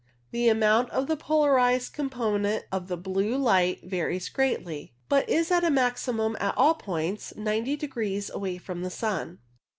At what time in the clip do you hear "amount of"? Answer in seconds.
0.49-1.05